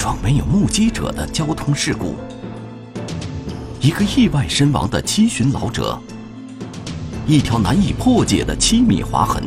[0.00, 2.14] 桩没有目击者的交通事故，
[3.82, 6.00] 一个意外身亡的七旬老者，
[7.26, 9.44] 一条难以破解的七米划痕，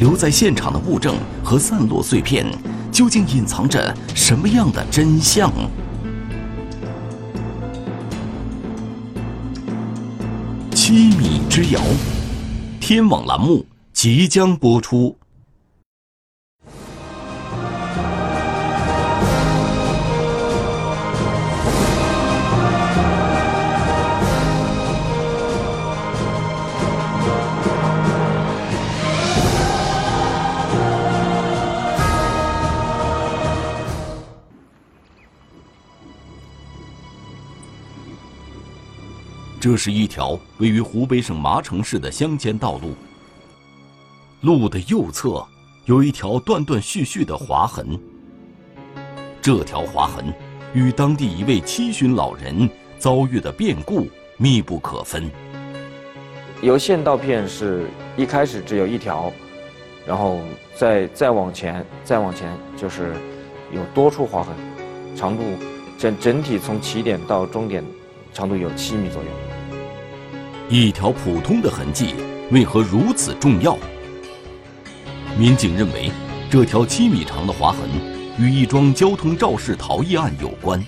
[0.00, 1.14] 留在现场的物证
[1.44, 2.44] 和散落碎片，
[2.90, 5.52] 究竟隐藏着什么样的真相？
[10.74, 11.80] 七米之遥，
[12.80, 15.16] 天网栏目即将播出。
[39.64, 42.94] 这是一条位于湖北省麻城市的乡间道路。
[44.42, 45.42] 路的右侧
[45.86, 47.98] 有一条断断续续的划痕。
[49.40, 50.26] 这条划痕
[50.74, 54.06] 与当地一位七旬老人遭遇的变故
[54.36, 55.30] 密不可分。
[56.60, 57.86] 由县道片是
[58.18, 59.32] 一开始只有一条，
[60.06, 60.40] 然后
[60.76, 63.14] 再再往前，再往前就是
[63.72, 64.54] 有多处划痕，
[65.16, 65.42] 长度
[65.96, 67.82] 整整体从起点到终点
[68.34, 69.28] 长度有七米左右。
[70.70, 72.14] 一条普通的痕迹
[72.50, 73.76] 为何如此重要？
[75.38, 76.10] 民警认为，
[76.50, 77.80] 这条七米长的划痕
[78.38, 80.82] 与一桩交通肇事逃逸案有关。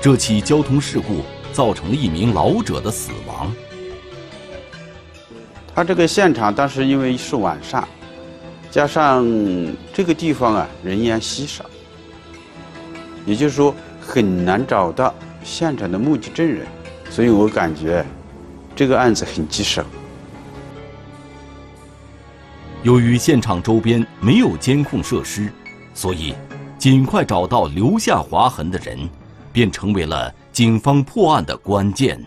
[0.00, 1.20] 这起交通事故
[1.52, 3.54] 造成了一名老者的死亡。
[5.74, 7.86] 他这个现场当时因为是晚上，
[8.70, 9.22] 加上
[9.92, 11.66] 这个地方啊人烟稀少，
[13.26, 16.66] 也就是说很难找到现场的目击证人，
[17.10, 18.02] 所以我感觉。
[18.74, 19.84] 这个案子很棘手。
[22.82, 25.52] 由于现场周边没有监控设施，
[25.92, 26.34] 所以
[26.78, 28.98] 尽快找到留下划痕的人，
[29.52, 32.18] 便成为了警方破案的关键。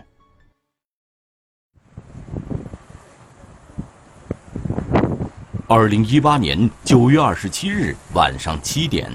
[5.66, 9.10] 二零一八年九月二十七日晚上七点，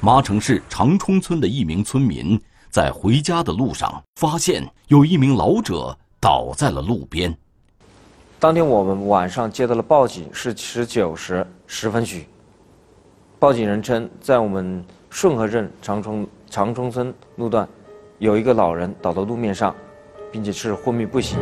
[0.00, 2.40] 麻城市长冲村的一名村民
[2.70, 5.96] 在回家的路上，发现有一名老者。
[6.20, 7.34] 倒在了路边。
[8.38, 12.26] 当天我们晚上接到了报警，是十九时十分许。
[13.38, 17.66] 报警人称，在我们顺河镇长冲长冲村路段，
[18.18, 19.74] 有一个老人倒在路面上，
[20.30, 21.38] 并且是昏迷不醒。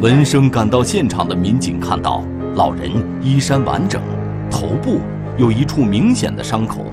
[0.00, 2.22] 闻声赶到现场的民警看到，
[2.54, 2.90] 老人
[3.22, 4.02] 衣衫完整，
[4.50, 5.00] 头部
[5.38, 6.84] 有一处明显的伤口。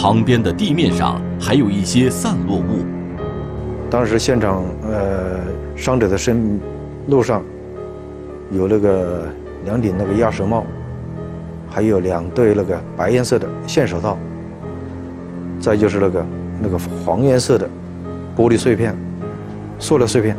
[0.00, 2.86] 旁边的地面上还有一些散落物。
[3.90, 5.40] 当时现场，呃，
[5.74, 6.60] 伤者的身
[7.08, 7.42] 路上
[8.52, 9.26] 有那个
[9.64, 10.64] 两顶那个鸭舌帽，
[11.68, 14.16] 还有两对那个白颜色的线手套，
[15.58, 16.26] 再就是那个
[16.62, 17.68] 那个黄颜色的
[18.36, 18.96] 玻璃碎片、
[19.80, 20.36] 塑料碎片。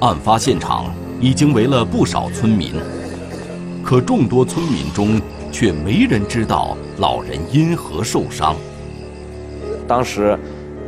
[0.00, 2.72] 案发现场已经围了不少村民，
[3.84, 5.20] 可众多村民中。
[5.50, 8.56] 却没人知道老人因何受伤。
[9.88, 10.38] 当时，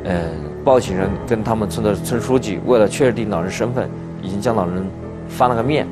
[0.04, 0.30] 嗯，
[0.64, 3.88] 报警人跟他们村的村书记为了确定老人身份，
[4.22, 4.84] 已经将老人
[5.28, 5.86] 翻了个面，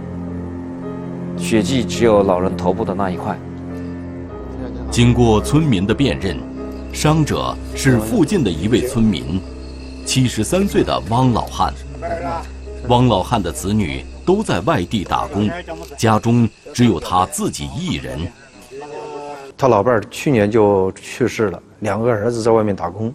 [1.36, 3.38] 血迹只有老人头部的那一块。
[4.90, 6.36] 经过村民的辨认，
[6.92, 9.40] 伤者是附近的一位村民，
[10.04, 11.72] 七十三岁的汪老汉。
[12.88, 15.50] 汪老汉的子女都在外地打工，
[15.98, 18.20] 家中只有他自己一人。
[19.58, 23.12] 他老伴儿去年就去世了，两个儿子在外面打工，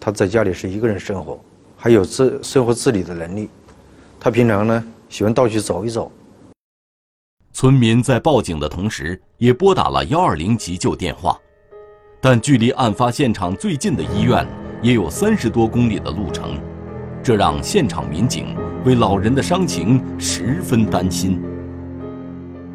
[0.00, 1.38] 他在家里是一个人生活，
[1.76, 3.48] 还有自生活自理的能力。
[4.18, 6.10] 他平常呢喜欢到处走一走。
[7.52, 11.38] 村民在报警的同时，也拨打了幺二零急救电话，
[12.20, 14.44] 但距离案发现场最近的医院
[14.82, 16.58] 也有三十多公里的路程，
[17.22, 21.40] 这让现场民警为老人的伤情十分担心。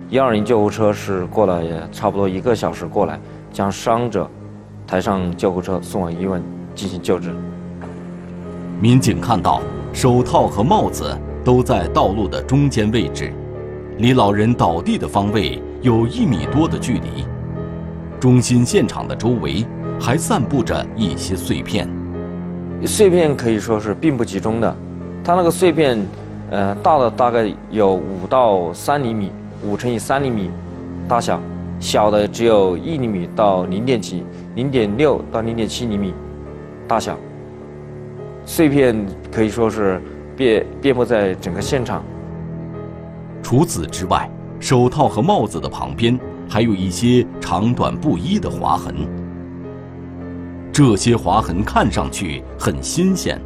[0.10, 3.20] 幺二零救护车是过了也差不多一个小时过来，
[3.54, 4.28] 将伤者
[4.88, 6.42] 抬上救护车送往医院
[6.74, 7.32] 进行救治。
[8.82, 9.62] 民警看到
[9.94, 13.32] 手套和帽子都在道路的中间位置，
[14.00, 17.24] 离老人倒地的方位有一米多的距离。
[18.20, 19.64] 中心现场的周围
[20.02, 21.88] 还散布着一些碎片，
[22.84, 24.76] 碎片可以说是并不集中的，
[25.24, 26.04] 它那个碎片，
[26.50, 29.32] 呃，大的大概有五到三厘米。
[29.64, 30.50] 五乘以三厘米
[31.08, 31.40] 大小，
[31.80, 34.24] 小的只有一厘米到零点几、
[34.56, 36.14] 零点六到零点七厘米
[36.88, 37.18] 大小。
[38.46, 40.02] 碎片可以说是
[40.36, 42.04] 遍遍布在整个现场。
[43.44, 44.30] 除此之外，
[44.60, 46.18] 手套和帽子的旁边
[46.50, 48.96] 还有一些长短不一的划痕。
[50.72, 53.40] 这些划痕看上去很新鲜，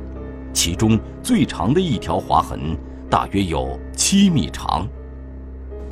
[0.54, 2.78] 其中最长的一条划痕
[3.10, 4.88] 大约有七米长。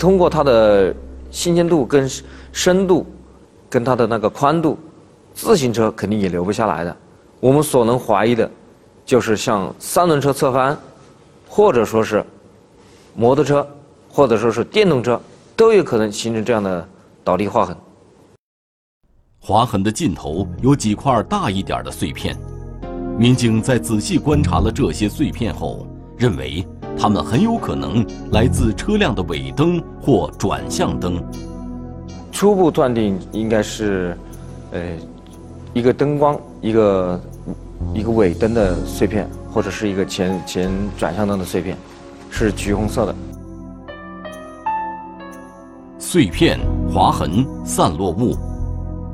[0.01, 0.91] 通过它的
[1.29, 2.09] 新鲜度跟
[2.51, 3.05] 深度，
[3.69, 4.75] 跟它的那个宽度，
[5.31, 6.97] 自行车肯定也留不下来的。
[7.39, 8.49] 我们所能怀疑的，
[9.05, 10.75] 就是像三轮车侧翻，
[11.47, 12.25] 或者说是
[13.13, 13.67] 摩托车，
[14.09, 15.21] 或者说是电动车，
[15.55, 16.89] 都有可能形成这样的
[17.23, 17.77] 倒地划痕。
[19.39, 22.35] 划痕的尽头有几块大一点的碎片，
[23.19, 25.85] 民警在仔细观察了这些碎片后，
[26.17, 26.65] 认为
[26.97, 31.23] 它们很有可能来自车辆的尾灯或转向灯。
[32.31, 34.17] 初步断定应该是，
[34.71, 34.81] 呃，
[35.73, 37.21] 一个灯光，一个
[37.93, 41.77] 一个尾灯的碎片，或者是一个前前转向灯的碎片，
[42.29, 43.15] 是橘红色的。
[45.97, 46.59] 碎片、
[46.93, 48.35] 划痕、散落物。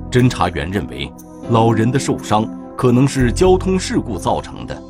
[0.09, 1.11] 侦查员认为，
[1.49, 2.47] 老人的受伤
[2.77, 4.81] 可能是交通事故造成的。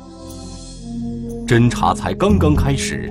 [1.48, 3.10] 侦查才刚刚开始，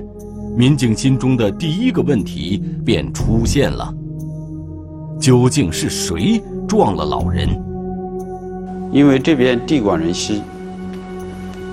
[0.56, 3.92] 民警心中的第一个问题便出现了：
[5.20, 7.48] 究竟是谁撞了老人？
[8.92, 10.40] 因为这边地广人稀，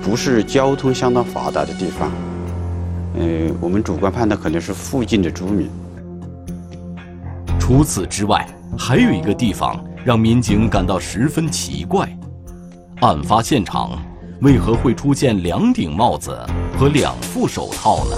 [0.02, 2.10] 不是交通相当发达的地方。
[3.16, 5.70] 呃，我们主观判断可能是附近的居民。
[7.60, 8.44] 除此之外，
[8.76, 9.80] 还有一个地方。
[10.04, 12.08] 让民警感到十分奇怪，
[13.00, 14.00] 案发现场
[14.40, 16.36] 为何会出现两顶帽子
[16.78, 18.16] 和两副手套呢？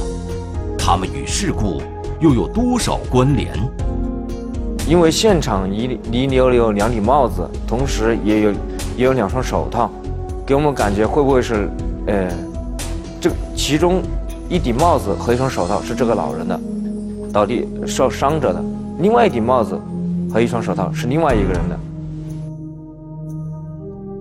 [0.78, 1.80] 它们与事故
[2.20, 3.52] 又有多少关联？
[4.86, 8.50] 因为现场遗遗留有两顶帽子，同时也有
[8.96, 9.90] 也有两双手套，
[10.46, 11.68] 给我们感觉会不会是，
[12.06, 12.28] 呃，
[13.20, 14.02] 这其中
[14.48, 16.60] 一顶帽子和一双手套是这个老人的，
[17.32, 18.62] 倒地受伤者的，
[19.00, 19.78] 另外一顶帽子。
[20.30, 21.78] 和一双手套是另外一个人的。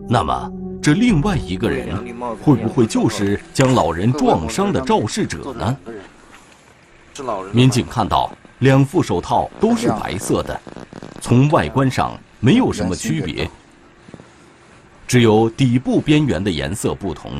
[0.07, 0.49] 那么，
[0.87, 1.93] 这另外一个人
[2.41, 5.77] 会不会就是将老人撞伤的肇事者呢？
[7.51, 10.57] 民警看到两副手套都是白色的，
[11.19, 13.49] 从外观上没有什么区别，
[15.05, 17.33] 只有底部边缘的颜色不同。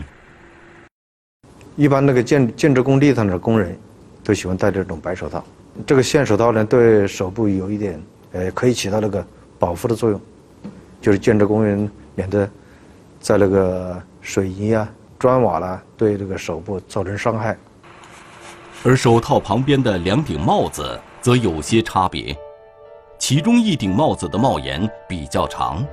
[1.77, 3.79] 一般那个建建筑工地上的工人，
[4.25, 5.41] 都喜欢戴这种白手套。
[5.85, 7.97] 这个线手套呢，对手部有一点。
[8.33, 9.25] 呃，可以起到那个
[9.57, 10.19] 保护的作用，
[10.99, 12.49] 就是建筑工人免得
[13.27, 14.88] 在那个水泥啊、
[15.19, 17.57] 砖瓦啦对这个手部造成伤害。
[18.85, 22.33] 而手套旁边的两顶帽子则有些差别，
[23.19, 25.85] 其中一顶帽子的帽檐比较长，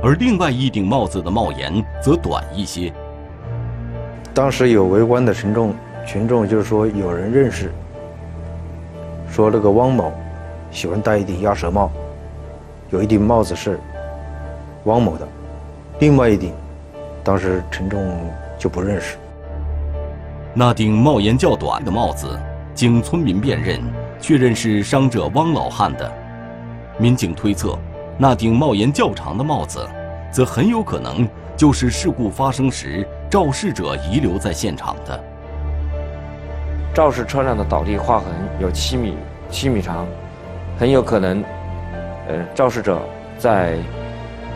[0.00, 2.94] 而另外一顶帽子的帽檐则短一些。
[4.32, 5.74] 当时有围观的群众，
[6.06, 7.72] 群众就是说有人认识，
[9.28, 10.12] 说那个汪某。
[10.70, 11.90] 喜欢戴一顶鸭舌帽，
[12.90, 13.80] 有一顶帽子是
[14.84, 15.26] 汪某的，
[15.98, 16.52] 另外一顶，
[17.26, 19.16] 当时陈重就不认识。
[20.54, 22.38] 那顶帽檐较短的帽子，
[22.72, 23.80] 经村民辨认，
[24.20, 26.08] 确认是伤者汪老汉的。
[26.98, 27.76] 民警推测，
[28.16, 29.84] 那顶帽檐较长的帽子，
[30.30, 35.24] 则很有可能就是事故发生时肇事者遗留在现场的。
[36.94, 38.28] 肇事车辆的倒地划痕
[38.60, 39.16] 有七米
[39.50, 40.06] 七米长。
[40.78, 41.42] 很有可能，
[42.28, 43.00] 呃，肇事者
[43.36, 43.72] 在，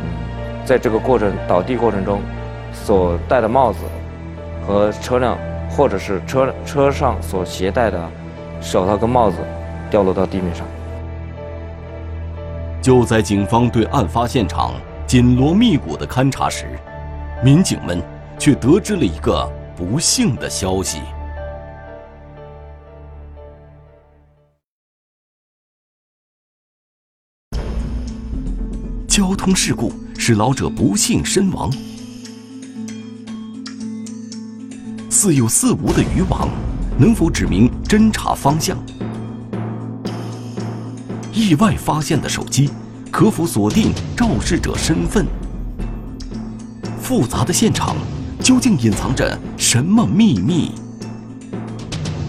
[0.03, 2.21] 嗯，在这个过程倒地过程中，
[2.73, 3.79] 所戴的帽子
[4.67, 8.11] 和车辆或者是车车上所携带的
[8.61, 9.37] 手套跟帽子
[9.91, 10.67] 掉落到地面上。
[12.83, 14.73] 就在警方对案发现场
[15.07, 16.79] 紧锣密鼓的勘查时，
[17.45, 18.03] 民警们
[18.39, 19.47] 却得知了一个
[19.77, 21.01] 不幸的消息。
[29.07, 31.71] 交通事故使老者不幸身亡，
[35.21, 36.49] 似有似无的渔网
[36.99, 38.75] 能否指明侦查方向？
[41.31, 42.71] 意外发现的手机
[43.11, 45.27] 可否锁定肇事者身份？
[47.03, 47.97] 复杂的现场
[48.43, 50.73] 究竟隐藏着什么秘密？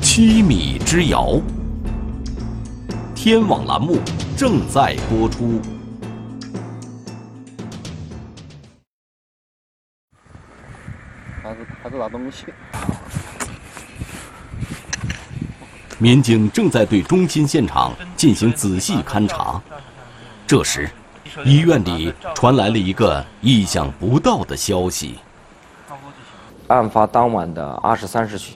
[0.02, 1.40] 七米之遥，
[3.16, 4.00] 天网栏目
[4.36, 5.62] 正在播出。
[12.01, 12.46] 拿东西。
[16.00, 19.62] 民警正在对中心现场进行仔细勘查，
[20.48, 20.89] 这时，
[21.46, 25.20] 医院里传来了一个意想不到的消息：
[26.67, 28.55] 案发当晚的二十三时许，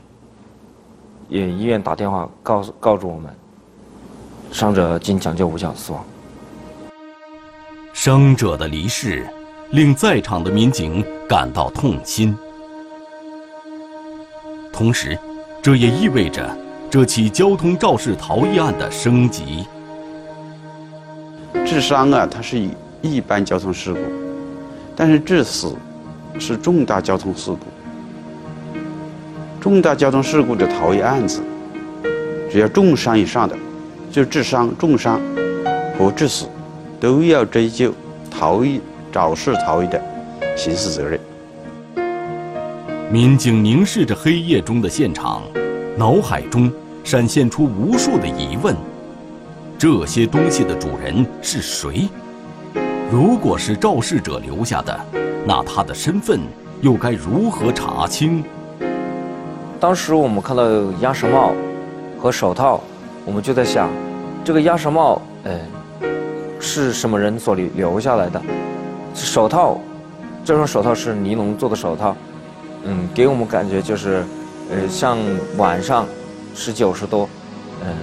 [1.30, 3.32] 也医院打电话告诉告诉我们，
[4.52, 6.04] 伤者经抢救无效死亡。
[7.94, 9.30] 伤者的离世，
[9.70, 12.36] 令在场的民警感到痛心。
[14.78, 15.18] 同时，
[15.62, 16.46] 这也意味着
[16.92, 19.66] 这起交通肇事逃逸案的升级。
[21.66, 22.60] 致伤啊，它是
[23.02, 24.00] 一般交通事故，
[24.94, 25.74] 但是致死
[26.38, 27.60] 是重大交通事故。
[29.62, 31.42] 重大交通事故的逃逸案子，
[32.52, 33.56] 只要重伤以上的，
[34.12, 35.22] 就致伤、重伤
[35.98, 36.48] 和致死，
[37.00, 37.94] 都要追究
[38.30, 40.02] 逃逸肇事逃逸的
[40.58, 41.18] 刑事责任。
[43.16, 45.42] 民警凝视着黑夜中的现场，
[45.96, 46.70] 脑海中
[47.02, 48.76] 闪现出无数的疑问：
[49.78, 52.10] 这些东西的主人是谁？
[53.10, 55.00] 如果是肇事者留下的，
[55.48, 56.42] 那他的身份
[56.82, 58.44] 又该如何查清？
[59.80, 60.62] 当时我们看到
[61.00, 61.54] 鸭舌帽
[62.20, 62.82] 和手套，
[63.24, 63.90] 我们就在想，
[64.44, 65.58] 这个鸭舌帽，呃，
[66.60, 68.42] 是什么人所留留下来的？
[69.14, 69.80] 手套，
[70.44, 72.14] 这双手套是尼龙做的手套，
[72.86, 74.24] 嗯，给我们感觉就是，
[74.70, 75.18] 呃，像
[75.58, 76.08] 晚上
[76.54, 77.28] 十九十多，
[77.84, 77.94] 嗯，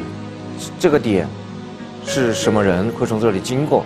[0.78, 1.26] 这个点
[2.04, 3.84] 是什么人会从这里经过？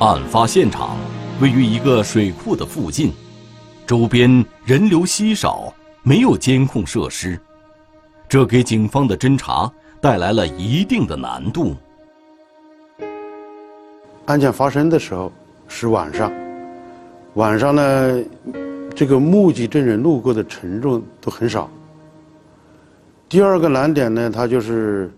[0.00, 0.96] 案发现场
[1.40, 3.12] 位于一个水库的附近，
[3.86, 5.72] 周边人流稀少。
[6.08, 7.36] 没有监控设施，
[8.28, 9.68] 这给警方的侦查
[10.00, 11.74] 带来了一定的难度。
[14.26, 15.32] 案件发生的时候
[15.66, 16.32] 是晚上，
[17.34, 18.22] 晚上呢，
[18.96, 21.70] 这个目击证人路过的群众都很少。
[23.28, 25.12] 第二个难点呢，它就是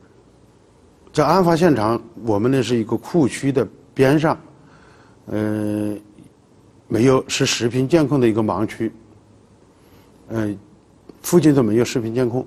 [1.12, 4.36] 在案发现场，我们那是一个库区的边上，
[5.28, 5.98] 嗯，
[6.88, 8.92] 没有是视频监控的一个盲区，
[10.28, 10.58] 嗯。
[11.20, 12.46] 附近都没有视频监控。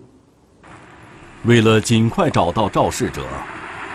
[1.44, 3.22] 为了尽快找到肇事者，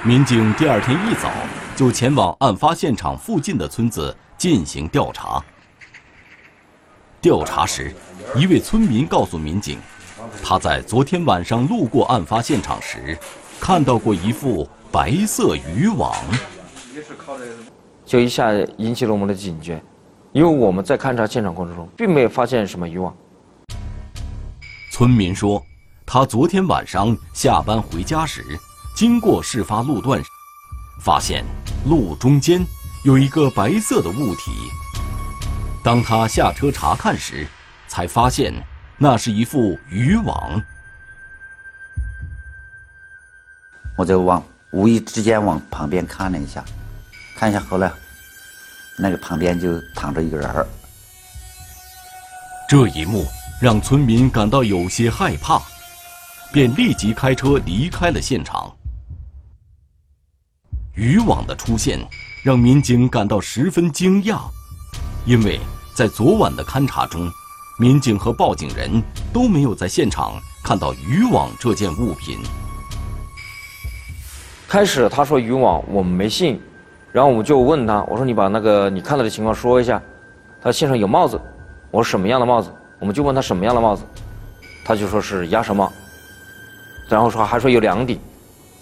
[0.05, 1.33] 民警第二天一早
[1.75, 5.43] 就前往案发现场附近的村子进行调查。
[7.27, 7.93] 调查时，
[8.37, 9.81] 一位村民告诉民警，
[10.45, 13.19] 他在昨天晚上路过案发现场时，
[13.59, 16.15] 看到过一副白色渔网。
[18.05, 19.83] 就一下引起了我们的警觉，
[20.31, 23.13] 因为我们在勘察现场过程中，并没有发现什么渔网。
[24.93, 25.61] 村民说，
[26.07, 28.45] 他昨天晚上下班回家时，
[28.95, 30.23] 经过事发路段，
[31.03, 31.45] 发现
[31.89, 32.65] 路中间
[33.05, 34.53] 有一个白色的物体。
[35.87, 37.47] 当他下车查看时，
[37.87, 38.53] 才发现
[38.99, 40.61] 那是一副渔网。
[43.97, 46.65] 我就往无意之间往旁边看了一下，
[47.37, 47.89] 看一下后来，
[48.99, 50.67] 那个旁边就躺着一个人儿。
[52.69, 53.25] 这一幕。
[53.59, 55.59] 让村民感到有些害怕，
[56.53, 58.71] 便立即开车离开了现场。
[60.95, 61.99] 渔网的出现
[62.43, 64.43] 让民警感到十分惊讶，
[65.25, 65.59] 因为
[65.97, 67.33] 在昨晚的勘查中，
[67.79, 72.39] 民警和报警人都没有在现场看到渔网这件物品。
[74.69, 76.61] 开始他说渔网，我们没信，
[77.13, 79.99] 然后我们就问他，我说你把那个你看到的情况说一下。
[80.61, 81.41] 他现场有帽子，
[81.91, 82.71] 我说什么样的帽子？
[82.99, 84.05] 我们就问他什么样的帽子，
[84.85, 85.91] 他就说是鸭舌帽，
[87.09, 88.21] 然后说还说有两顶，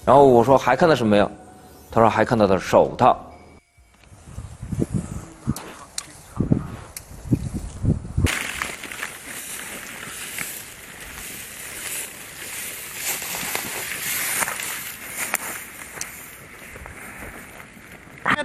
[0.04, 1.30] 然后我说还看到什么没有？
[1.92, 3.16] 他说还看到的手套。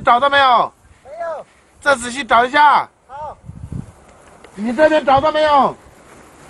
[0.10, 0.74] 找到没有？
[1.04, 1.46] 没有。
[1.80, 2.90] 再仔细找一下。
[3.06, 3.38] 好
[4.56, 5.76] 你这边找到没有？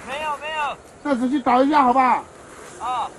[0.08, 0.78] 没有，没有。
[1.04, 2.24] 再仔细找一下，好吧？
[2.80, 3.12] 啊。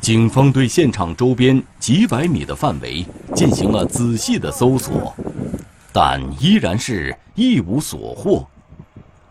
[0.00, 3.06] 警方对现场周边几百米的范围
[3.36, 5.14] 进行了仔细的搜索，
[5.92, 8.44] 但依然是一无所获。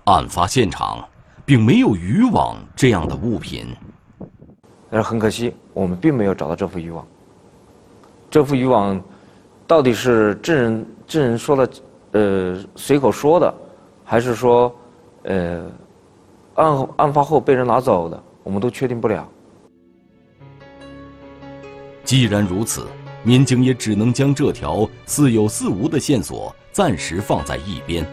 [0.06, 1.06] 案发现场
[1.44, 3.68] 并没有渔网这样的物品。
[4.90, 7.06] 但是很可惜，我们并没有找到这副渔网。
[8.32, 9.00] 这副渔网
[9.74, 11.70] 到底是证人证人说的，
[12.12, 13.52] 呃，随口说的？
[14.04, 14.72] 还是说，
[15.24, 15.66] 呃，
[16.54, 19.28] 案案发后被人拿走的，我们都确定不了。
[22.04, 22.86] 既然如此，
[23.24, 28.06] 民警也只能将这条似有似无的线索暂时放在一边。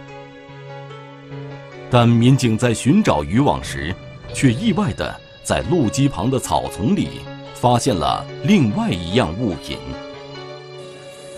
[1.91, 3.95] 但民警在寻找渔网时，
[4.33, 7.21] 却意外的在路基旁的草丛里
[7.53, 9.77] 发现了另外一样物品。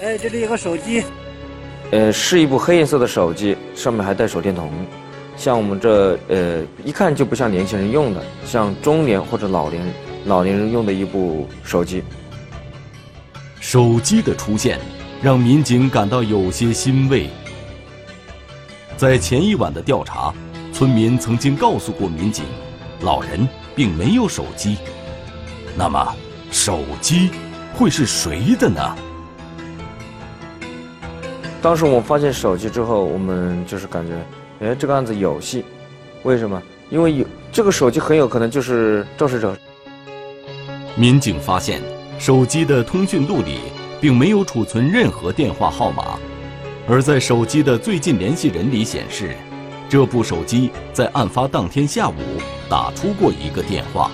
[0.02, 1.04] 哎，这里有个手机。
[1.92, 4.68] 呃，是一部黑颜色的手机，上面还带手电筒。
[5.36, 9.80] 像我们这呃，一看就不像年轻人用的，像中年或者老年
[10.24, 12.02] 老年人用的一部手机。
[13.60, 14.80] 手机的出现，
[15.22, 17.28] 让民警感到有些欣慰。
[18.96, 20.34] 在前一晚的调查，
[20.72, 22.44] 村民曾经告诉过民警，
[23.02, 24.78] 老人并没有手机。
[25.76, 26.12] 那么，
[26.50, 27.30] 手机
[27.74, 28.96] 会是谁的呢？
[31.62, 34.12] 当时我们发现手机之后，我们就是感觉，
[34.66, 35.64] 哎，这个案子有戏。
[36.24, 36.60] 为什么？
[36.90, 39.56] 因为有这个手机很有可能就是肇事者。
[40.96, 41.80] 民警发现，
[42.18, 43.60] 手机的通讯录里
[44.00, 46.18] 并没有储存任何电话号码，
[46.88, 49.36] 而在手机的最近联系人里显示，
[49.88, 52.14] 这部手机在案发当天下午
[52.68, 54.10] 打出过一个电话。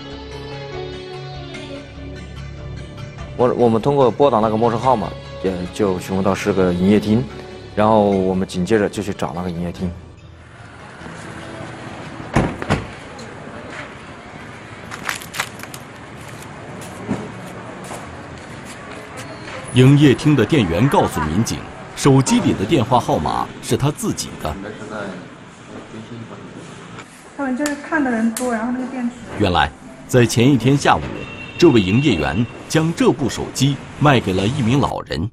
[3.39, 5.09] 我我们通过拨打那个陌生号码，
[5.43, 7.25] 也就询问到是个营业厅，
[7.79, 9.89] 然后我们紧接着就去找那个营业厅。
[19.75, 21.61] 营业厅的店员告诉民警，
[21.95, 24.53] 手机里的电话号码是他自己的。
[27.37, 29.15] 他们就是看的人多，然后那个电池。
[29.39, 29.71] 原来，
[30.09, 31.03] 在前一天下午，
[31.57, 35.31] 这位营业员将这部手机卖给了一名老人。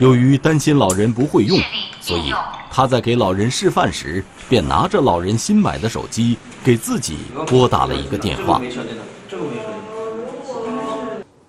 [0.00, 1.58] 由于担心老人不会用，
[2.00, 2.32] 所以
[2.70, 8.62] 他在给老人示范时，便拿着老人新买的手机给自己拨打了一个电话。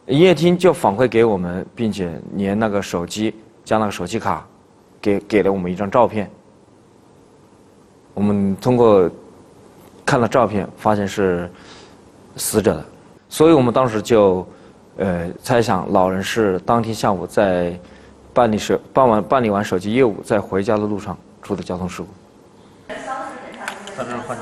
[0.08, 4.46] 营业厅就反馈给我们，并且连那个手机加那个手机卡，
[5.02, 6.30] 给给了我们一张照片。
[8.14, 9.10] 我们通过
[10.06, 11.50] 看了照片，发现是
[12.36, 12.86] 死者的，
[13.30, 14.46] 所以我们当时就
[14.98, 17.80] 呃猜想，老人是当天下午在
[18.34, 22.08] 办理手办完办理完手机业务，在回家的路上出的交通事故。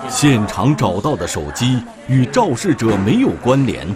[0.07, 3.87] 现场找到的手机与肇事者没有关联，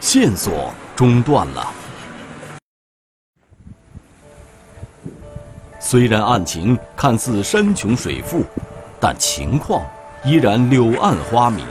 [0.00, 1.66] 线索中断了。
[5.78, 8.44] 虽然案情看似山穷水复，
[8.98, 9.82] 但情况
[10.24, 11.64] 依然柳暗花明。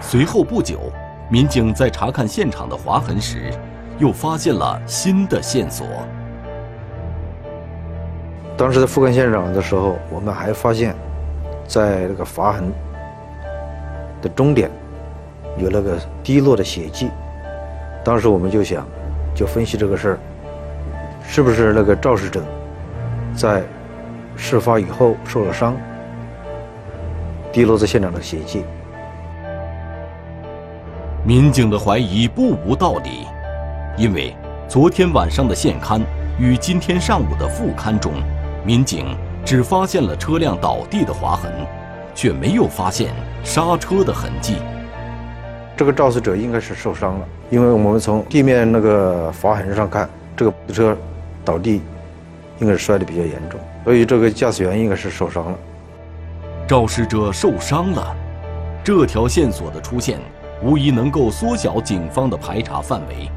[0.00, 0.92] 随后不久，
[1.30, 3.52] 民警在查看现场的划痕时，
[3.98, 5.86] 又发现了新的线索。
[8.62, 10.94] 当时在复勘现场的时候，我们还发现，
[11.66, 12.72] 在那个划痕
[14.22, 14.70] 的终点
[15.58, 17.10] 有那个滴落的血迹。
[18.04, 18.86] 当时我们就想，
[19.34, 20.18] 就分析这个事儿，
[21.26, 22.40] 是不是那个肇事者
[23.34, 23.64] 在
[24.36, 25.74] 事发以后受了伤，
[27.50, 28.64] 滴落在现场的血迹。
[31.26, 33.26] 民警的怀疑不无道理，
[33.96, 34.36] 因为
[34.68, 36.00] 昨天晚上的现勘
[36.38, 38.12] 与今天上午的复勘中，
[38.64, 41.52] 民警只发现了车辆倒地的划痕，
[42.14, 44.56] 却没有发现刹车的痕迹。
[45.76, 50.96] 这个肇事者应该是受伤了，因为我们从地面那个划痕上看，这个车
[51.44, 51.82] 倒地
[52.60, 55.58] 应该是摔得比较严重，所以这个驾驶员应该是受伤了。
[56.68, 58.14] 肇事者受伤了，
[58.84, 60.20] 这条线索的出现，
[60.62, 63.28] 无疑能够缩小警方的排查范围。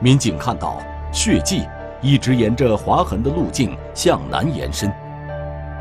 [0.00, 0.80] 民警看到
[1.12, 1.64] 血迹
[2.00, 4.92] 一直沿着划痕的路径向南延伸，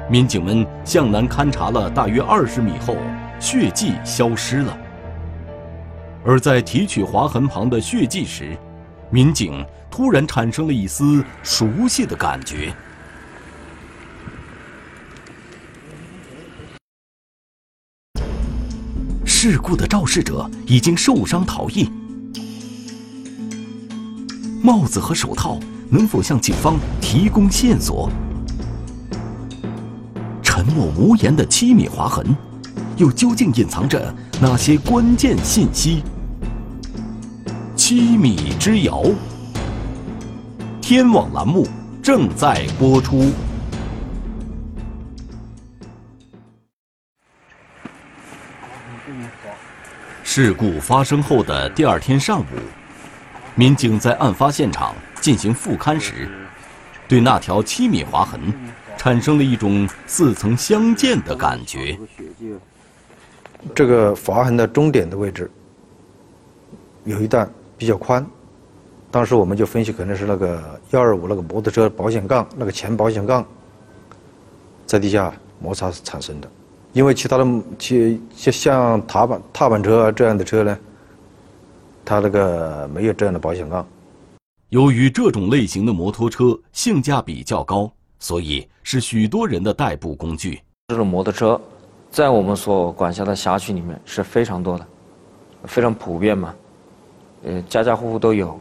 [0.10, 2.96] 民警们向南勘察了大约二十米后，
[3.40, 4.78] 血迹消失了。
[6.26, 8.58] 而在提取划痕旁的血迹时，
[9.12, 12.74] 民警突然产生了一丝熟悉的感觉。
[19.24, 21.90] 事故的肇事者已经受伤逃逸，
[24.64, 28.10] 帽子和手套能否向警方提供线索？
[30.44, 32.36] 沉默无言的七米划痕，
[32.98, 36.04] 又究竟隐藏着哪些关键信息？
[37.76, 39.04] 七米之遥，
[40.82, 41.66] 天网栏目
[42.04, 43.32] 正在播出。
[50.24, 52.46] 事故发生后的第二天上午，
[53.56, 54.94] 民警在案发现场
[55.28, 56.30] 进行复勘时，
[57.06, 58.40] 对那条七米划痕
[58.96, 62.00] 产生了一种似曾相见的感觉。
[63.76, 65.52] 这个划痕的终点的位置
[67.04, 67.46] 有一段
[67.78, 68.26] 比较宽，
[69.12, 73.46] 当时我们就分析可能是那个幺二五那个摩托车保险杠那个前保险杠
[74.86, 76.50] 在地下摩擦产生的。
[76.94, 77.46] 因为其他的
[77.78, 80.80] 其像像踏板踏板车这样的车呢，
[82.06, 83.86] 它那个没有这样的保险杠。
[84.70, 90.62] 由于这种类型的摩托车性价比较高，所以是许多人的代步工具。
[90.90, 91.60] 这种摩托车，
[92.12, 94.86] 在我们所管辖的辖区里面是非常多的，
[95.64, 96.54] 非常普遍嘛，
[97.44, 98.60] 呃，家家户户都有。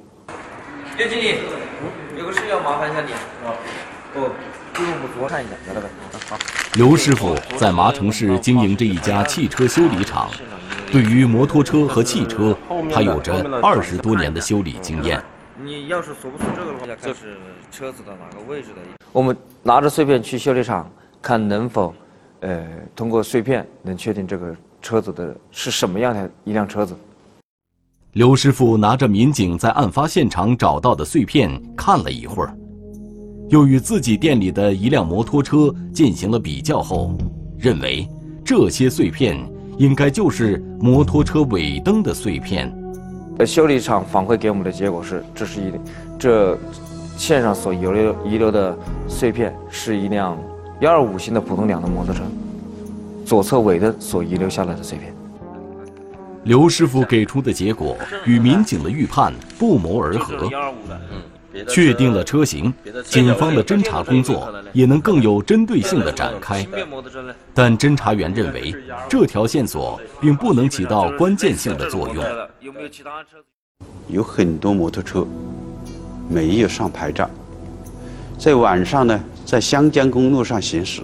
[0.96, 1.34] 刘经理，
[2.16, 3.10] 有个事要麻烦一下你。
[3.44, 3.56] 哦，
[4.14, 4.20] 不，
[4.72, 5.88] 不用不多看一下，来来来，
[6.28, 6.38] 好。
[6.74, 10.30] 刘师傅在麻城市经营着一家汽车修理厂，
[10.92, 12.56] 对于摩托车和汽车，
[12.94, 15.20] 他有着二十多年的修理经验。
[15.76, 17.36] 你要是锁不出这个的话，就是
[17.70, 18.76] 车子的哪个位置的？
[19.12, 21.94] 我们拿着碎片去修理厂，看能否，
[22.40, 26.96] 呃，通过碎片能确定这个车子的是什么样的一辆车子。
[28.12, 32.56] 刘师傅拿着民警在案发现场找到的碎片看了一会儿，
[33.50, 37.14] 又与自己店里的一辆摩托车进行了比较后，
[37.58, 38.08] 认为
[38.42, 39.38] 这些碎片
[39.76, 42.74] 应该就是摩托车尾灯的碎片。
[43.38, 45.72] 呃，修理厂反馈给我们的结果是，这是一
[46.18, 46.58] 这
[47.16, 50.38] 线上所遗留遗留的碎片是一辆
[50.80, 52.22] 幺二五型的普通两轮摩托车
[53.24, 55.14] 左侧尾灯所遗留下来的碎片。
[56.44, 60.48] 刘师傅给出的结果与民警的预判不谋而合。
[61.68, 62.72] 确定了车型，
[63.04, 66.66] 警方的侦查工作也能更有针对性的展开。
[67.54, 68.74] 但侦查员认为，
[69.08, 72.24] 这条线索并不能起到关键性的作用。
[74.08, 75.26] 有很多摩托车
[76.28, 77.28] 没有上牌照，
[78.38, 81.02] 在晚上呢，在湘江公路上行驶。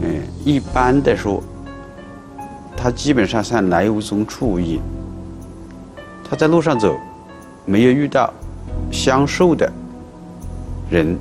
[0.00, 1.42] 嗯，一般的说，
[2.76, 4.80] 他基本上算来无踪处无影。
[6.28, 6.98] 他在路上走，
[7.66, 8.32] 没有遇到。
[8.92, 9.72] 相受的
[10.90, 11.18] 人，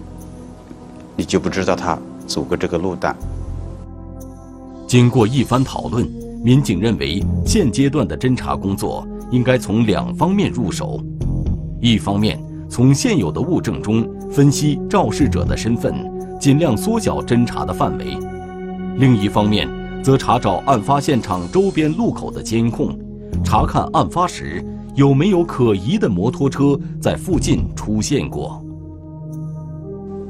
[1.15, 3.15] 你就不知道他走过这个路段。
[4.85, 6.05] 经过一番讨论，
[6.43, 11.01] 民警认为现阶段的侦查工作应该从两方面入手：
[11.79, 12.37] 一方面
[12.69, 15.95] 从现有的物证中分析肇事者的身份，
[16.39, 18.17] 尽量缩小侦查的范围；
[18.97, 19.67] 另一方面
[20.03, 22.93] 则查找案发现场周边路口的监控，
[23.45, 24.63] 查看案发时。
[25.01, 28.63] 有没有可疑的摩托车在附近出现过？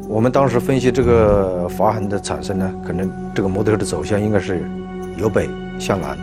[0.07, 4.63] 我们当时分析这个划痕的产生呢，可能这个摩托车的走向应该是
[5.17, 6.17] 由北向南。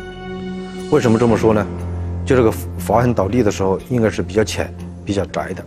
[0.90, 1.66] 为什么这么说呢？
[2.24, 2.50] 就这个
[2.86, 5.62] 划痕倒地的时候，应该是比较浅、比较窄的。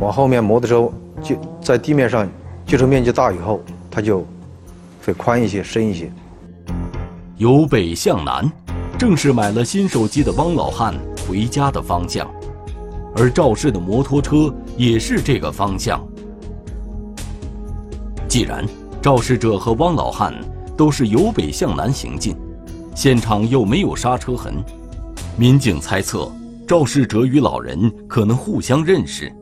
[0.00, 0.90] 往后面摩托车
[1.22, 2.26] 就在地面上
[2.64, 4.24] 接触面积大以后，它就
[5.04, 6.10] 会宽一些、深一些。
[7.36, 8.50] 由北向南，
[8.96, 10.94] 正是买了新手机的汪老汉。
[11.26, 12.28] 回家的方向，
[13.16, 16.00] 而肇事的摩托车也是这个方向。
[18.28, 18.64] 既然
[19.00, 20.34] 肇事者和汪老汉
[20.76, 22.36] 都是由北向南行进，
[22.94, 24.54] 现场又没有刹车痕，
[25.36, 26.30] 民警猜测
[26.66, 29.32] 肇事者与老人可能互相认识。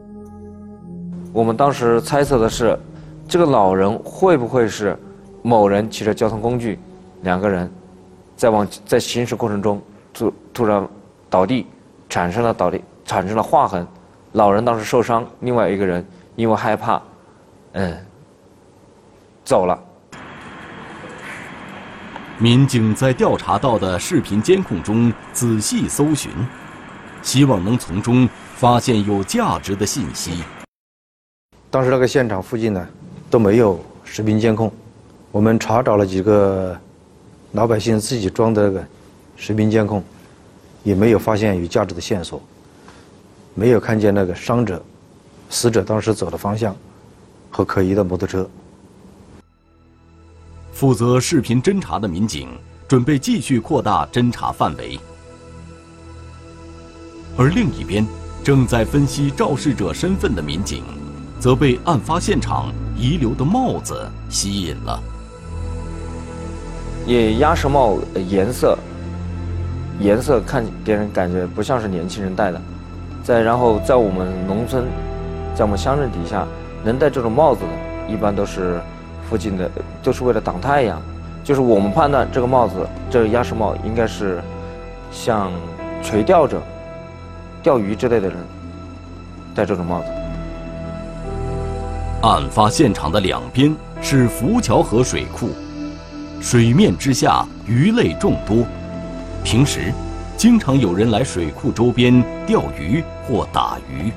[1.33, 2.79] 我们当时猜测的是，
[3.27, 4.97] 这个老人会不会是
[5.43, 6.79] 某人骑着交通工具，
[7.23, 7.69] 两个人
[8.37, 9.81] 在往在行驶过程中
[10.13, 10.87] 突突然
[11.29, 11.67] 倒地。
[12.09, 13.87] 产生了倒地，产生了划痕，
[14.33, 16.05] 老人当时受伤，另外一个人
[16.37, 17.03] 因为害怕，
[17.73, 17.97] 嗯，
[19.45, 19.79] 走了。
[22.39, 26.31] 民警在调查到的视频监控中仔细搜寻，
[27.23, 30.43] 希望能从中发现有价值的信息。
[31.71, 32.87] 当时那个现场附近呢
[33.31, 34.73] 都没有视频监控，
[35.31, 36.77] 我们查找了几个
[37.53, 38.85] 老百姓自己装的那个
[39.37, 40.03] 视频监控。
[40.85, 42.41] 也没有发现有价值的线索，
[43.55, 44.81] 没有看见那个伤者、
[45.51, 46.77] 死者当时走的方向
[47.51, 48.49] 和可疑的摩托车。
[50.73, 52.51] 负责视频侦查的民警
[52.87, 55.01] 准备继续扩大侦查范围，
[57.37, 58.07] 而另一边
[58.45, 60.85] 正在分析肇事者身份的民警，
[61.41, 65.03] 则被案发现场遗留的帽子吸引了。
[67.07, 68.79] 也鸭舌帽颜色。
[70.01, 72.61] 颜色看给人感觉不像是年轻人戴的，
[73.23, 74.85] 再然后在我们农村，
[75.55, 76.47] 在我们乡镇底下，
[76.85, 78.81] 能戴这种帽子的，一般都是
[79.29, 79.71] 附近的，
[80.03, 81.01] 都是为了挡太阳。
[81.45, 84.43] 就是我们判断这个帽子，这个鸭舌帽应该是
[85.13, 85.53] 像
[86.03, 86.61] 垂钓者、
[87.63, 88.37] 钓鱼之类的人
[89.55, 90.07] 戴这种帽子。
[92.23, 95.51] 案发现场的两边是浮桥河水库，
[96.41, 98.67] 水面之下鱼类众多。
[99.45, 99.93] 平时，
[100.39, 104.11] 经常有人来水库周边钓鱼或打鱼。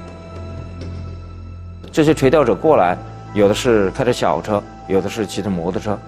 [1.91, 2.97] 这些垂钓者过来，
[3.33, 5.99] 有的是开着小车，有的是骑着摩托车。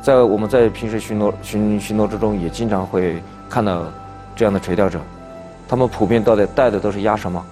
[0.00, 3.82] 在我们在平时巡逻巡巡逻之中，也经常会看到
[4.36, 5.00] 这样的垂钓者，
[5.68, 7.44] 他们普遍到底带的都是鸭舌帽。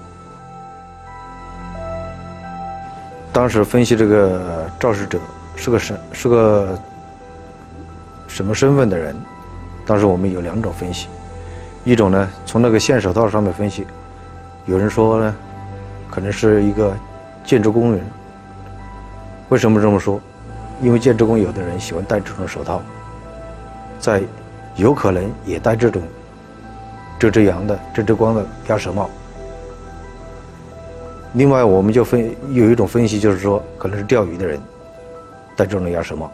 [3.32, 5.18] 当时分析这个肇事者
[5.56, 6.78] 是个什是个
[8.26, 9.14] 什么身份的人，
[9.88, 11.08] 当时我们有两种分析，
[11.82, 13.86] 一种呢从那个线手套上面分析，
[14.66, 15.34] 有人说呢，
[16.10, 16.94] 可能是一个
[17.42, 18.04] 建筑工人。
[19.48, 20.20] 为什么这么说？
[20.82, 22.82] 因为建筑工有的人喜欢戴这种手套，
[23.98, 24.22] 在
[24.76, 26.02] 有可能也戴这种
[27.18, 29.08] 遮遮阳的、遮遮光的鸭舌帽。
[31.32, 34.60] 另外，我们就分有一种分析，就是说可能是钓鱼的人
[35.56, 36.30] 戴这种鸭舌帽。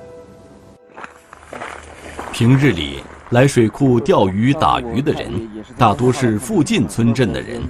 [2.32, 7.60] 平日里来水库钓鱼、打鱼的人，大多是附近村镇的人。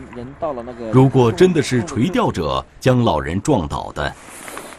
[0.92, 4.14] 如果真的是垂钓者将老人撞倒的，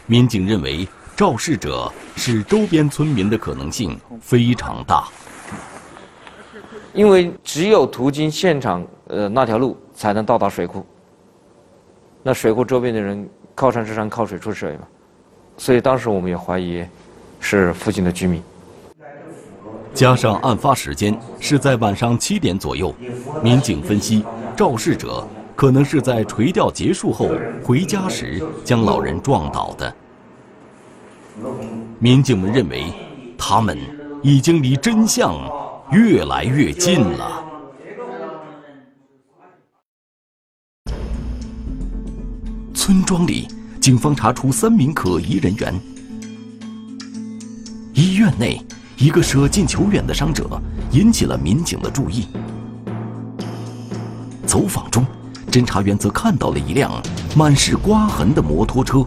[0.06, 5.08] 民警认为肇事者是周边村民的可能性非常大。
[6.94, 10.86] 因为只有途经现场呃那条路，才能到达水库。
[12.22, 14.82] 那水库周边的人靠山吃山，靠水吃水嘛，
[15.58, 16.84] 所以当时我们也怀疑
[17.40, 18.40] 是附近的居民。
[19.96, 22.94] 加上案发时间是在晚上七点左右，
[23.42, 24.22] 民警分析
[24.54, 27.30] 肇事者可能是在垂钓结束后
[27.64, 29.96] 回家时将老人撞倒的。
[31.98, 32.92] 民警们认为，
[33.38, 33.78] 他们
[34.22, 35.34] 已经离真相
[35.90, 37.42] 越来越近了。
[42.74, 43.48] 村庄里，
[43.80, 45.80] 警方查出三名可疑人员。
[47.94, 48.60] 医院内，
[48.98, 50.48] 一个舍近求远的伤者
[50.90, 52.26] 引起了民警的注意。
[54.46, 55.04] 走访中，
[55.50, 56.90] 侦查员则看到了一辆
[57.36, 59.04] 满是刮痕的摩托车。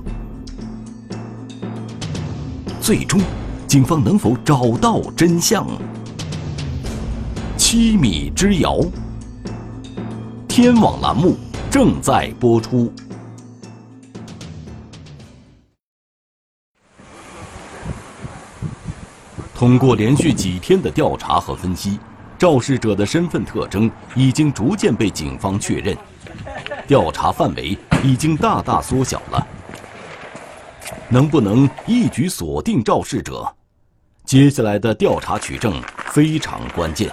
[2.80, 3.20] 最终，
[3.68, 5.66] 警方能否找到真相？
[7.58, 8.80] 七米之遥，
[10.48, 11.36] 天网栏目
[11.72, 12.92] 正在播出。
[19.60, 22.00] 通过连续几天的调查和分析，
[22.38, 25.98] 肇事者的身份特征已经逐渐被警方确认，
[26.88, 29.48] 调查范围已经大大缩小了。
[31.10, 33.54] 能不能一举锁定肇事者？
[34.24, 37.12] 接下来的调查取证非常关键。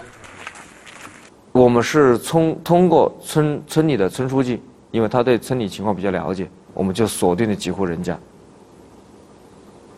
[1.50, 8.16] 我们是通通过村村里的村书记，因为他对村里情况比较了解，我们就锁定了几户人家，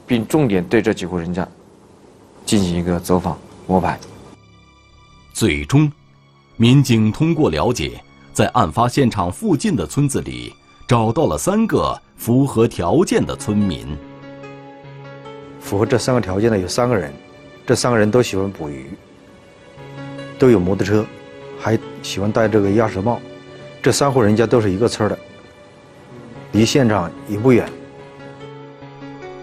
[0.07, 1.47] 并重点对这几户人家。
[2.49, 4.01] 进行一个走访摸排，
[5.35, 5.93] 最终，
[6.57, 10.55] 民警通过了解，在案发现场附近的村子里
[10.87, 13.95] 找到了三个符合条件的村民。
[15.61, 17.13] 符合这三个条件的有三个人，
[17.67, 18.87] 这三个人都喜欢捕鱼，
[20.39, 21.05] 都有摩托车，
[21.61, 23.21] 还喜欢戴这个鸭舌帽。
[23.83, 25.19] 这三户人家都是一个村的，
[26.53, 27.71] 离现场也不远。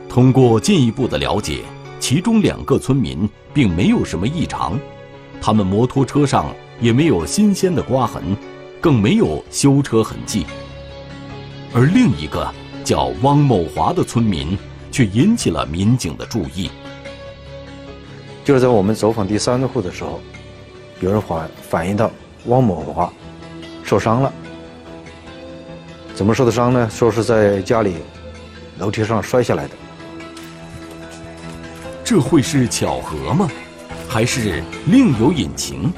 [0.09, 1.65] 通过进一步的了解。
[2.07, 4.79] 其中两个村民并没有什么异常，
[5.41, 8.37] 他们摩托车上也没有新鲜的刮痕，
[8.79, 10.45] 更没有修车痕迹。
[11.73, 12.47] 而另一个
[12.83, 14.55] 叫汪某华的村民
[14.91, 16.69] 却引起了民警的注意。
[18.43, 20.21] 就是在我们走访第三个户的时候，
[20.99, 22.11] 有人反反映到
[22.45, 23.11] 汪某华
[23.83, 24.31] 受伤了。
[26.13, 26.87] 怎么受的伤呢？
[26.87, 27.95] 说是在家里
[28.77, 29.73] 楼梯上摔下来的。
[32.05, 33.49] 这会是巧合吗？
[34.07, 35.91] 还是另有隐情？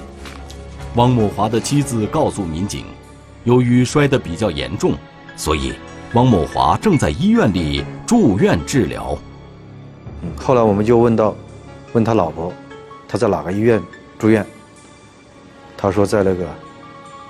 [0.96, 2.86] 汪某华的妻子告诉民警，
[3.44, 4.94] 由于摔得比较严重，
[5.36, 5.74] 所以
[6.14, 9.18] 汪某华正在医院里住院治疗。
[10.38, 11.36] 后来我们就问到，
[11.92, 12.54] 问他老婆，
[13.06, 13.84] 他在哪个医院
[14.18, 14.46] 住院？
[15.76, 16.48] 他说在那个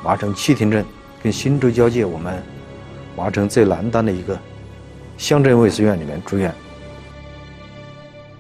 [0.04, 0.86] 麻城七亭镇
[1.24, 2.44] 跟新洲交界，我们
[3.16, 4.40] 麻城最南端的一个
[5.18, 6.54] 乡镇卫生院里面住院。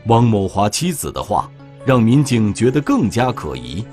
[0.08, 1.52] 汪某华妻子的话
[1.86, 3.84] 让民警觉得更加可疑，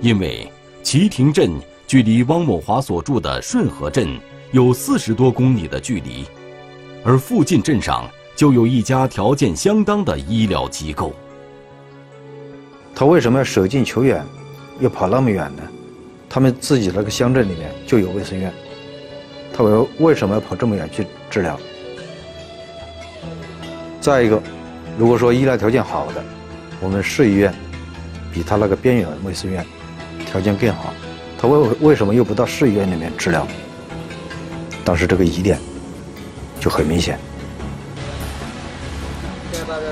[0.00, 0.50] 因为
[0.82, 1.50] 旗亭镇
[1.86, 4.08] 距离汪某华所住的顺河镇
[4.52, 6.24] 有四十多公里的距离，
[7.04, 11.14] 而附近镇上就有一家条件相当的医疗机构。
[12.94, 14.24] 他为什么要舍近求远，
[14.80, 15.62] 又跑那么远呢？
[16.28, 18.52] 他们自己那个乡镇里面就有卫生院，
[19.52, 21.58] 他为为什么要跑这么远去治疗？
[24.00, 24.42] 再一个。
[25.00, 26.22] 如果说医疗条件好的，
[26.78, 27.54] 我们市医院
[28.30, 29.64] 比他那个边远卫生院
[30.26, 30.92] 条件更好，
[31.38, 33.48] 他为为什么又不到市医院里面治疗？
[34.84, 35.58] 当时这个疑点
[36.60, 37.18] 就很明显。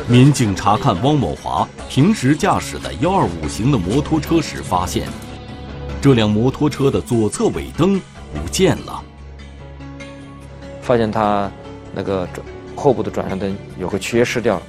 [0.07, 5.09] 民警查看汪某华平时驾驶的幺二五型的摩托车时，发现
[6.03, 7.99] 这辆摩托车的左侧尾灯
[8.35, 9.03] 不见了。
[10.83, 11.51] 发现他
[11.95, 12.29] 那个
[12.77, 14.63] 后部的转向灯有个缺失掉了，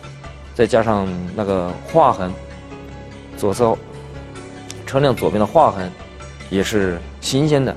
[0.60, 2.30] 再加上那个划痕，
[3.38, 3.78] 左侧
[4.86, 5.90] 车辆左边的划痕
[6.50, 7.74] 也是新鲜的，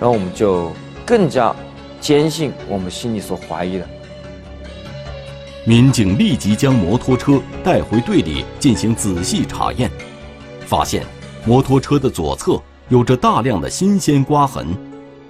[0.00, 0.72] 然后我们就
[1.06, 1.54] 更加
[2.00, 3.88] 坚信我们心里所怀疑的。
[5.64, 9.88] 民警立即将摩托车带回队里进行仔细查验，
[10.66, 11.06] 发现
[11.44, 14.66] 摩托车的左侧有着大量的新鲜刮痕，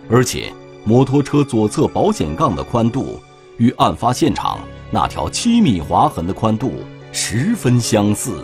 [0.09, 0.50] 而且
[0.82, 3.20] 摩托车左侧保险杠的宽度
[3.59, 6.72] 与案发现场那条七米划痕的宽度
[7.12, 8.42] 十分相似。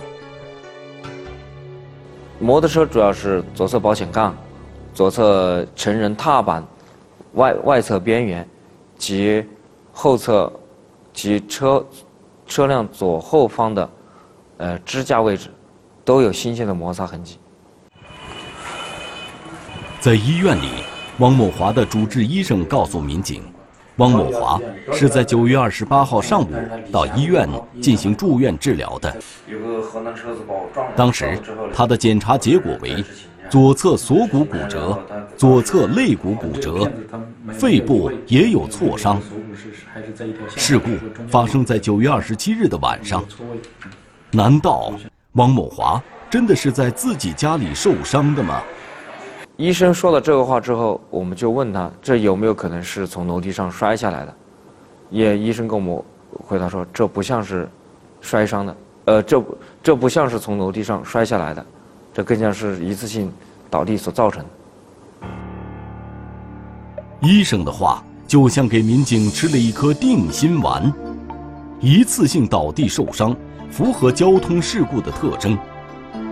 [2.38, 4.36] 摩托车主要是左侧保险杠、
[4.94, 6.66] 左侧成人踏板
[7.34, 8.48] 外外侧边缘
[8.96, 9.44] 及
[9.92, 10.52] 后侧。
[11.14, 11.86] 及车
[12.46, 13.90] 车辆左后方的
[14.56, 15.50] 呃支架位置
[16.06, 17.36] 都有新鲜的摩擦痕迹。
[20.00, 20.70] 在医院里，
[21.18, 23.42] 汪某华的主治医生告诉民警，
[24.02, 24.60] 汪某华
[24.92, 26.50] 是在九月二十八号上午
[26.90, 27.48] 到医院
[27.80, 29.16] 进行住院治疗的。
[30.96, 31.38] 当时
[31.72, 33.04] 他的检查结果为
[33.48, 34.98] 左侧锁骨骨折、
[35.36, 36.90] 左侧肋骨骨折，
[37.52, 39.22] 肺部也有挫伤。
[40.56, 40.90] 事故
[41.28, 43.24] 发生在九月二十七日的晚上，
[44.32, 44.92] 难道
[45.34, 48.60] 汪某华真的是在自己家里受伤的吗？
[49.62, 54.34] 医生说了这个话之后，我们就问他，这有没有可能是从楼梯上摔下来的？
[55.08, 57.68] 也医生跟我们回答说，这不像是
[58.20, 59.40] 摔伤的，呃，这
[59.80, 61.64] 这不像是从楼梯上摔下来的，
[62.12, 63.32] 这更像是一次性
[63.70, 65.28] 倒地所造成的。
[67.20, 68.02] 医生的话。
[68.24, 70.90] 就像给民警吃了一颗定心丸，
[71.80, 73.36] 一次性倒地受伤，
[73.70, 75.58] 符合交通事故的特征。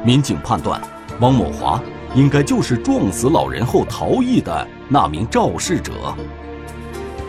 [0.03, 0.81] 民警判断，
[1.21, 1.79] 汪某华
[2.15, 5.93] 应该就是撞死老人后逃逸的那名肇事者。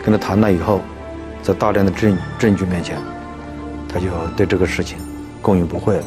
[0.02, 0.80] 跟他谈了以后，
[1.42, 2.98] 在大量的证证据面前，
[3.88, 4.98] 他就对这个事情
[5.40, 6.04] 供认不讳了。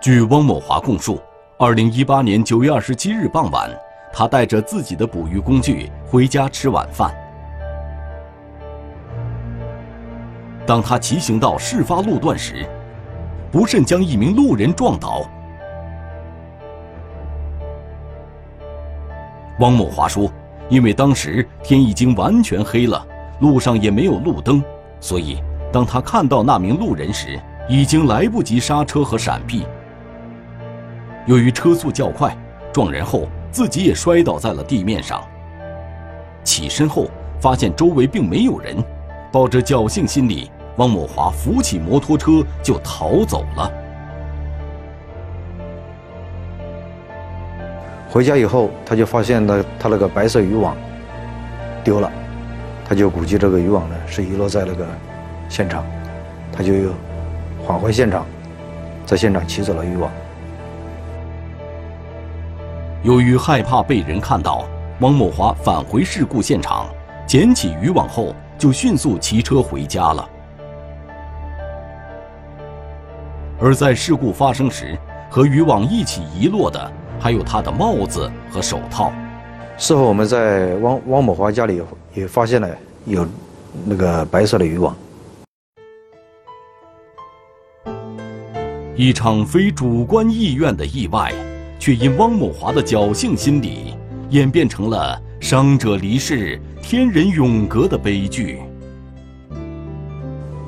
[0.00, 1.20] 据汪某华供述，
[1.58, 3.70] 二零一八年九月二十七日傍晚。
[4.14, 7.10] 他带着自己的捕鱼工具回家吃晚饭。
[10.66, 12.68] 当他骑行到事发路段时，
[13.50, 15.26] 不慎将一名路人撞倒。
[19.62, 20.28] 汪某华说
[20.68, 23.06] ：“因为当时天已经完全黑了，
[23.38, 24.60] 路上也没有路灯，
[24.98, 25.40] 所以
[25.72, 29.64] 当他看到那名路人时，已经来不及刹车和闪避。
[31.26, 32.36] 由于车速较快，
[32.72, 35.22] 撞人后。”自己也摔倒在了地面上。
[36.42, 37.06] 起身后
[37.38, 38.82] 发现周围并没有人，
[39.30, 43.70] 抱着侥幸心理，汪某华扶起摩托车就逃走了。
[48.12, 50.76] 回家以后，他就发现了他那个白色渔网
[51.82, 52.12] 丢了，
[52.84, 54.86] 他就估计这个渔网呢是遗落在那个
[55.48, 55.82] 现场，
[56.52, 56.90] 他就又
[57.66, 58.26] 返回现场，
[59.06, 60.10] 在现场取走了渔网。
[63.02, 64.66] 由于害怕被人看到，
[65.00, 66.88] 汪某华返回事故现场，
[67.26, 70.28] 捡起渔网后就迅速骑车回家了。
[73.58, 74.98] 而在事故发生时，
[75.30, 76.92] 和渔网一起遗落的
[77.22, 79.12] 还有他的帽子和手套。
[79.78, 81.80] 事后我们在汪汪某华家里
[82.12, 82.68] 也发现了
[83.06, 83.26] 有
[83.84, 84.94] 那个白色的渔网。
[88.96, 91.32] 一场非主观意愿的意外。
[91.82, 93.96] 却因汪某华的侥幸心理，
[94.30, 98.60] 演变成了伤者离世、天人永隔的悲剧。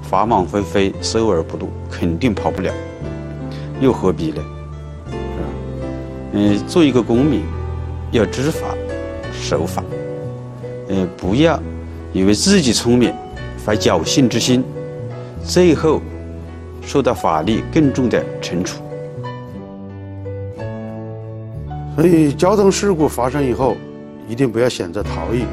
[0.02, 2.74] 法网恢恢，疏而不漏，肯定跑不了，
[3.80, 4.44] 又何必呢？
[6.36, 7.42] 嗯，做一个公民，
[8.10, 8.66] 要知法、
[9.32, 9.84] 守法，
[10.88, 11.62] 嗯，不要
[12.12, 13.14] 以为自己聪明，
[13.64, 14.64] 怀侥幸之心，
[15.44, 16.02] 最后
[16.82, 18.82] 受到法律更重的惩处。
[21.94, 23.76] 所以，交通事故发生以后，
[24.28, 25.44] 一定不要选择逃逸。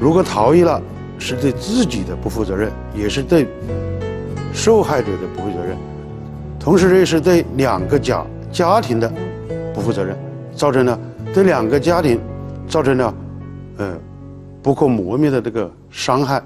[0.00, 0.80] 如果逃逸了，
[1.18, 3.48] 是对自己的不负责任，也是对
[4.52, 5.76] 受害者的不负责任，
[6.60, 9.12] 同时这也是对两个家家庭的
[9.74, 10.16] 不负责任，
[10.54, 10.98] 造成了
[11.34, 12.20] 对两个家庭
[12.68, 13.14] 造成了
[13.78, 13.98] 呃
[14.62, 16.42] 不可磨灭的这个伤害。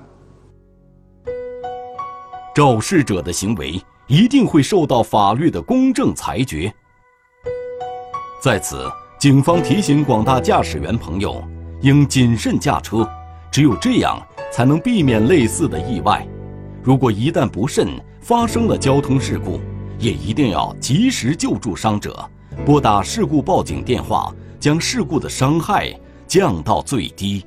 [2.55, 6.73] 肇事者的行为一定会受到法律的公正裁决。
[8.43, 8.91] 在此。
[9.19, 11.43] 警方提醒广大驾驶员朋友，
[11.81, 13.05] 应谨慎驾车，
[13.51, 14.17] 只有这样
[14.53, 16.25] 才能避免类似的意外。
[16.85, 17.89] 如果一旦不慎
[18.21, 19.59] 发生了交通事故，
[19.99, 22.17] 也一定要及时救助伤者，
[22.67, 25.91] 拨打事故报警电话，将事故的伤害
[26.27, 27.45] 降到最低。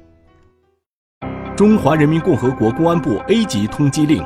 [1.56, 4.24] 中华人民共和国公安部 A 级通缉令：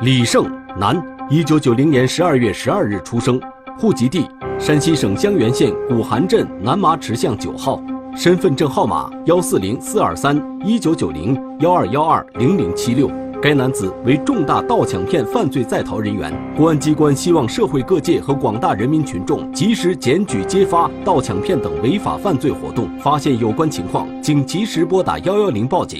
[0.00, 3.38] 李胜，男，一九九零年十二月十二日出生，
[3.78, 4.26] 户籍地
[4.58, 7.82] 山西省襄垣县古韩镇南麻池巷九号，
[8.16, 13.10] 身份证号码幺四零四二三一九九零幺二幺二零零七六。
[13.40, 25.96] 该男子为重大盗抢骗犯罪在逃人员，公安机关希望社会各界和广大人民群众及时检举揭发盗抢骗等违法犯罪活动，发现有关情况，请及时拨打幺幺零报警。